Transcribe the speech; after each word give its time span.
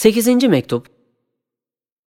8. 0.00 0.44
mektup 0.48 0.86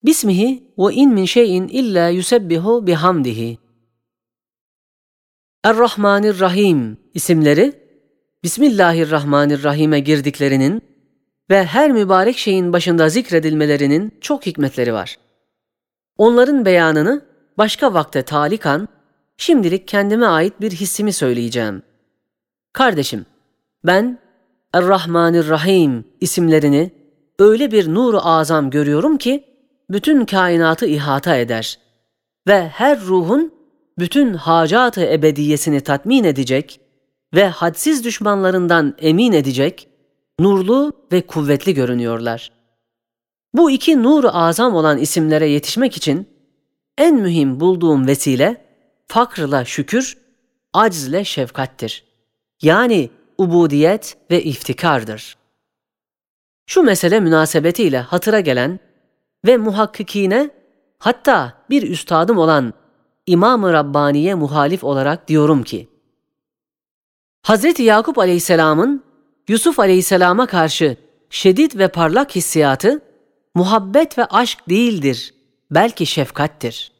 Bismihi 0.06 0.74
ve 0.78 0.94
in 0.94 1.14
min 1.14 1.26
şeyin 1.26 1.68
illa 1.68 2.10
yusebbihu 2.10 2.88
bihamdihi. 2.88 3.58
Er-Rahmanir-Rahim 5.64 6.98
isimleri 7.14 7.74
Bismillahirrahmanirrahim'e 8.44 10.00
girdiklerinin 10.00 10.82
ve 11.50 11.66
her 11.66 11.92
mübarek 11.92 12.38
şeyin 12.38 12.74
başında 12.74 13.10
zikredilmelerinin 13.10 14.18
çok 14.22 14.46
hikmetleri 14.46 14.94
var. 14.94 15.20
Onların 16.18 16.66
beyanını 16.66 17.26
başka 17.58 17.94
vakte 17.94 18.22
talikan, 18.22 18.88
şimdilik 19.38 19.88
kendime 19.88 20.26
ait 20.26 20.62
bir 20.62 20.72
hissimi 20.72 21.14
söyleyeceğim. 21.14 21.82
Kardeşim, 22.74 23.26
ben 23.84 24.20
Er-Rahmanir-Rahim 24.74 26.04
isimlerini 26.22 27.05
öyle 27.40 27.72
bir 27.72 27.94
nuru 27.94 28.28
azam 28.28 28.70
görüyorum 28.70 29.18
ki, 29.18 29.44
bütün 29.90 30.26
kainatı 30.26 30.86
ihata 30.86 31.36
eder 31.36 31.80
ve 32.48 32.68
her 32.68 33.02
ruhun 33.02 33.54
bütün 34.00 34.34
hacatı 34.34 35.02
ebediyesini 35.02 35.82
tatmin 35.82 36.24
edecek 36.24 36.80
ve 37.34 37.48
hadsiz 37.48 38.04
düşmanlarından 38.04 38.96
emin 39.00 39.34
edecek, 39.34 39.88
nurlu 40.40 40.94
ve 41.12 41.22
kuvvetli 41.22 41.74
görünüyorlar. 41.74 42.52
Bu 43.54 43.72
iki 43.72 44.04
nur 44.04 44.24
azam 44.28 44.76
olan 44.76 44.98
isimlere 44.98 45.50
yetişmek 45.50 45.98
için 45.98 46.28
en 46.98 47.16
mühim 47.16 47.60
bulduğum 47.60 48.08
vesile 48.08 48.66
fakrla 49.08 49.66
şükür, 49.66 50.18
aczle 50.74 51.26
şefkattir. 51.26 52.04
Yani 52.62 53.10
ubudiyet 53.38 54.18
ve 54.32 54.44
iftikardır. 54.44 55.38
Şu 56.66 56.84
mesele 56.84 57.20
münasebetiyle 57.20 58.00
hatıra 58.00 58.40
gelen 58.40 58.80
ve 59.46 59.58
muhakkikine 59.58 60.50
hatta 61.00 61.54
bir 61.70 61.90
üstadım 61.90 62.38
olan 62.38 62.74
İmam-ı 63.26 63.74
Rabbani'ye 63.74 64.36
muhalif 64.36 64.84
olarak 64.84 65.28
diyorum 65.28 65.64
ki, 65.64 65.90
Hz. 67.48 67.80
Yakup 67.80 68.18
Aleyhisselam'ın 68.18 69.04
Yusuf 69.48 69.80
Aleyhisselam'a 69.80 70.48
karşı 70.48 70.98
şiddet 71.30 71.78
ve 71.78 71.88
parlak 71.88 72.36
hissiyatı 72.36 73.02
muhabbet 73.56 74.18
ve 74.18 74.26
aşk 74.26 74.70
değildir, 74.70 75.34
belki 75.72 76.06
şefkattir. 76.06 76.92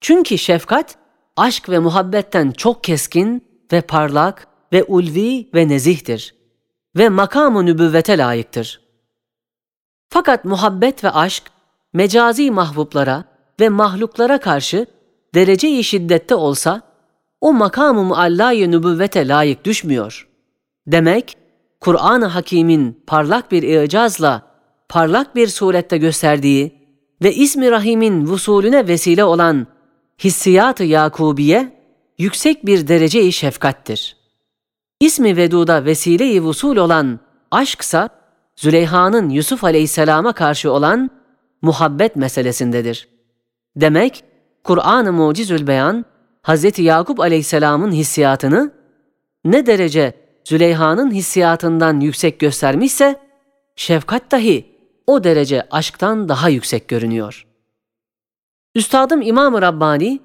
Çünkü 0.00 0.38
şefkat 0.38 0.96
aşk 1.36 1.68
ve 1.68 1.78
muhabbetten 1.78 2.50
çok 2.50 2.84
keskin 2.84 3.44
ve 3.72 3.80
parlak 3.80 4.46
ve 4.72 4.84
ulvi 4.84 5.48
ve 5.54 5.68
nezihtir 5.68 6.34
ve 6.96 7.08
makamı 7.08 7.66
nübüvvete 7.66 8.18
layıktır. 8.18 8.81
Fakat 10.12 10.44
muhabbet 10.44 11.04
ve 11.04 11.10
aşk 11.10 11.42
mecazi 11.92 12.50
mahbublara 12.50 13.24
ve 13.60 13.68
mahluklara 13.68 14.38
karşı 14.38 14.86
derece-i 15.34 15.84
şiddette 15.84 16.34
olsa 16.34 16.82
o 17.40 17.52
makamı 17.52 18.02
muallâ-i 18.02 18.70
nübüvvete 18.70 19.28
layık 19.28 19.64
düşmüyor. 19.64 20.28
Demek 20.86 21.36
Kur'an-ı 21.80 22.26
Hakîm'in 22.26 23.02
parlak 23.06 23.52
bir 23.52 23.62
icazla 23.62 24.42
parlak 24.88 25.36
bir 25.36 25.48
surette 25.48 25.98
gösterdiği 25.98 26.74
ve 27.22 27.34
İsmi 27.34 27.70
Rahim'in 27.70 28.26
vusulüne 28.26 28.88
vesile 28.88 29.24
olan 29.24 29.66
hissiyat-ı 30.24 30.84
Yakubiye 30.84 31.76
yüksek 32.18 32.66
bir 32.66 32.88
derece-i 32.88 33.32
şefkattir. 33.32 34.16
İsmi 35.00 35.36
Vedud'a 35.36 35.84
vesile-i 35.84 36.42
vusul 36.42 36.76
olan 36.76 37.20
aşksa 37.50 38.21
Züleyha'nın 38.56 39.28
Yusuf 39.28 39.64
Aleyhisselam'a 39.64 40.32
karşı 40.32 40.72
olan 40.72 41.10
muhabbet 41.62 42.16
meselesindedir. 42.16 43.08
Demek 43.76 44.24
Kur'an-ı 44.64 45.12
Mucizül 45.12 45.66
Beyan 45.66 46.04
Hz. 46.42 46.78
Yakup 46.78 47.20
Aleyhisselam'ın 47.20 47.92
hissiyatını 47.92 48.72
ne 49.44 49.66
derece 49.66 50.14
Züleyha'nın 50.44 51.10
hissiyatından 51.10 52.00
yüksek 52.00 52.40
göstermişse, 52.40 53.20
şefkat 53.76 54.30
dahi 54.30 54.72
o 55.06 55.24
derece 55.24 55.66
aşktan 55.70 56.28
daha 56.28 56.48
yüksek 56.48 56.88
görünüyor. 56.88 57.46
Üstadım 58.74 59.22
İmam-ı 59.22 59.62
Rabbani, 59.62 60.20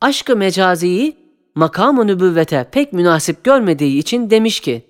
aşkı 0.00 0.36
mecaziyi 0.36 1.16
makam-ı 1.54 2.06
nübüvvete 2.06 2.68
pek 2.72 2.92
münasip 2.92 3.44
görmediği 3.44 3.98
için 3.98 4.30
demiş 4.30 4.60
ki, 4.60 4.82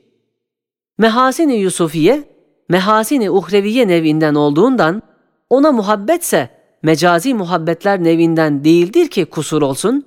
Mehasini 0.98 1.56
Yusufiye, 1.56 2.31
mehasini 2.72 3.30
uhreviye 3.30 3.88
nevinden 3.88 4.34
olduğundan, 4.34 5.02
ona 5.50 5.72
muhabbetse 5.72 6.50
mecazi 6.82 7.34
muhabbetler 7.34 8.04
nevinden 8.04 8.64
değildir 8.64 9.08
ki 9.08 9.24
kusur 9.24 9.62
olsun. 9.62 10.06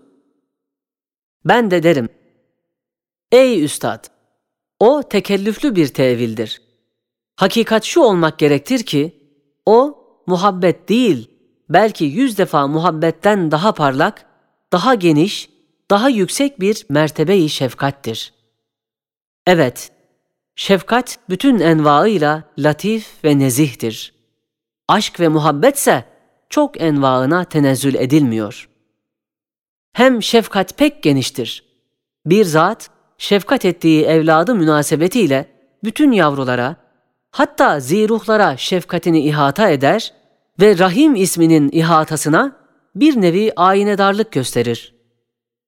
Ben 1.45 1.71
de 1.71 1.83
derim, 1.83 2.09
Ey 3.31 3.63
Üstad! 3.63 4.05
O 4.79 5.03
tekellüflü 5.09 5.75
bir 5.75 5.87
tevildir. 5.87 6.61
Hakikat 7.35 7.83
şu 7.83 8.01
olmak 8.01 8.39
gerektir 8.39 8.83
ki, 8.83 9.15
o 9.65 9.97
muhabbet 10.27 10.89
değil, 10.89 11.31
belki 11.69 12.05
yüz 12.05 12.37
defa 12.37 12.67
muhabbetten 12.67 13.51
daha 13.51 13.71
parlak, 13.71 14.25
daha 14.73 14.95
geniş, 14.95 15.49
daha 15.91 16.09
yüksek 16.09 16.59
bir 16.59 16.85
mertebeyi 16.89 17.49
şefkattir. 17.49 18.33
Evet, 19.47 19.91
şefkat 20.55 21.17
bütün 21.29 21.59
envaıyla 21.59 22.43
latif 22.57 23.23
ve 23.23 23.39
nezihtir. 23.39 24.13
Aşk 24.87 25.19
ve 25.19 25.27
muhabbetse 25.27 26.05
çok 26.49 26.81
envaına 26.81 27.43
tenezzül 27.43 27.95
edilmiyor. 27.95 28.69
Hem 29.93 30.23
şefkat 30.23 30.77
pek 30.77 31.03
geniştir. 31.03 31.63
Bir 32.25 32.45
zat, 32.45 32.89
şefkat 33.17 33.65
ettiği 33.65 34.05
evladı 34.05 34.55
münasebetiyle 34.55 35.49
bütün 35.83 36.11
yavrulara, 36.11 36.75
hatta 37.31 37.79
ziruhlara 37.79 38.57
şefkatini 38.57 39.19
ihata 39.21 39.69
eder 39.69 40.13
ve 40.59 40.77
Rahim 40.77 41.15
isminin 41.15 41.69
ihatasına 41.73 42.55
bir 42.95 43.21
nevi 43.21 43.51
aynedarlık 43.55 44.31
gösterir. 44.31 44.95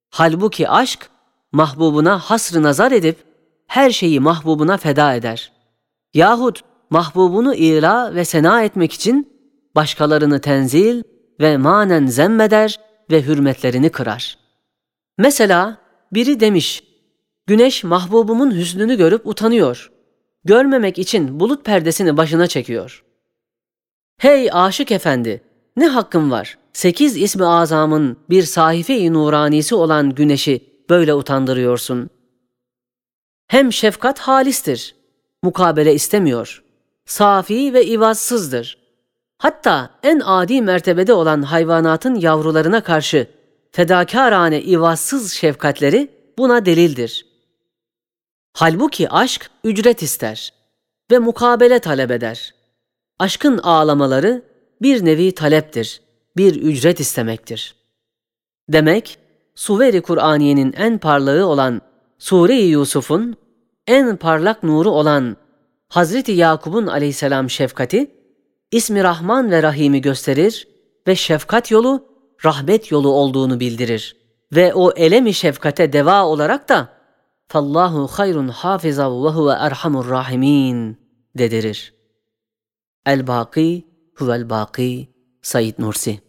Halbuki 0.10 0.70
aşk, 0.70 1.10
mahbubuna 1.52 2.20
hasrı 2.20 2.64
nazar 2.64 2.92
edip 2.92 3.27
her 3.68 3.90
şeyi 3.90 4.20
mahbubuna 4.20 4.78
feda 4.78 5.14
eder. 5.14 5.52
Yahut 6.14 6.62
mahbubunu 6.90 7.56
ila 7.56 8.16
ve 8.16 8.26
sena 8.26 8.64
etmek 8.64 8.94
için 8.94 9.30
başkalarını 9.76 10.42
tenzil 10.42 11.04
ve 11.40 11.58
manen 11.58 12.06
zemmeder 12.06 12.80
ve 13.12 13.22
hürmetlerini 13.22 13.90
kırar. 13.90 14.38
Mesela 15.18 15.78
biri 16.14 16.40
demiş, 16.40 16.84
Güneş 17.48 17.84
mahbubumun 17.84 18.52
hüznünü 18.52 18.98
görüp 18.98 19.28
utanıyor. 19.28 19.92
Görmemek 20.46 21.00
için 21.00 21.40
bulut 21.40 21.66
perdesini 21.66 22.18
başına 22.18 22.48
çekiyor. 22.48 23.04
Hey 24.18 24.50
aşık 24.52 24.92
efendi, 24.92 25.42
ne 25.78 25.88
hakkın 25.88 26.32
var? 26.32 26.58
Sekiz 26.74 27.18
ismi 27.18 27.46
azamın 27.46 28.18
bir 28.30 28.44
sahife-i 28.44 29.14
nuranisi 29.14 29.76
olan 29.76 30.16
güneşi 30.16 30.64
böyle 30.90 31.14
utandırıyorsun. 31.14 32.10
Hem 33.48 33.74
şefkat 33.74 34.20
halistir, 34.20 34.96
mukabele 35.44 35.94
istemiyor. 35.94 36.64
Safi 37.06 37.74
ve 37.74 37.86
ivazsızdır. 37.86 38.78
Hatta 39.38 39.90
en 40.04 40.20
adi 40.20 40.62
mertebede 40.62 41.14
olan 41.14 41.42
hayvanatın 41.42 42.16
yavrularına 42.16 42.84
karşı 42.84 43.28
fedakarane 43.72 44.62
ivazsız 44.62 45.34
şefkatleri 45.34 46.12
buna 46.38 46.66
delildir. 46.66 47.26
Halbuki 48.54 49.10
aşk 49.10 49.52
ücret 49.64 50.02
ister 50.02 50.54
ve 51.12 51.20
mukabele 51.20 51.80
talep 51.80 52.12
eder. 52.12 52.54
Aşkın 53.20 53.58
ağlamaları 53.58 54.42
bir 54.82 55.06
nevi 55.06 55.32
taleptir, 55.32 56.02
bir 56.38 56.56
ücret 56.56 57.00
istemektir. 57.00 57.76
Demek, 58.70 59.20
Suveri 59.56 60.02
Kur'aniyenin 60.02 60.74
en 60.74 60.98
parlağı 60.98 61.46
olan 61.46 61.82
Sure-i 62.20 62.62
Yusuf'un 62.62 63.36
en 63.88 64.18
parlak 64.18 64.64
nuru 64.64 64.90
olan 64.90 65.38
Hazreti 65.90 66.32
Yakub'un 66.32 66.88
aleyhisselam 66.88 67.50
şefkati, 67.50 68.12
ismi 68.72 69.04
Rahman 69.04 69.52
ve 69.52 69.64
Rahim'i 69.64 70.02
gösterir 70.02 70.68
ve 71.08 71.16
şefkat 71.16 71.72
yolu 71.72 72.08
rahmet 72.46 72.92
yolu 72.92 73.10
olduğunu 73.10 73.60
bildirir. 73.60 74.16
Ve 74.56 74.74
o 74.74 74.92
elemi 74.92 75.34
şefkate 75.34 75.94
deva 75.94 76.26
olarak 76.26 76.70
da 76.70 76.98
Fallahu 77.48 78.08
hayrun 78.08 78.48
hafiza 78.48 79.24
ve 79.24 79.30
huve 79.30 79.52
erhamur 79.52 80.10
rahimin 80.10 80.98
dedirir. 81.38 81.94
El-Baki 83.06 83.88
huvel-Baki 84.16 85.08
Said 85.42 85.74
Nursi 85.80 86.27